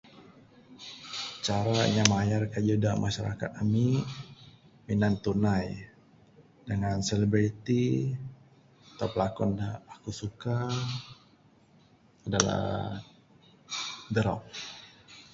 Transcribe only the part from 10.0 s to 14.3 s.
suka adalah da